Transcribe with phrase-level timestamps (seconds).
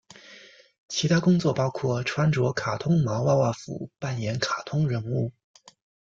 [0.87, 5.31] 其他工作包括穿着卡通毛娃娃服扮演卡通人物。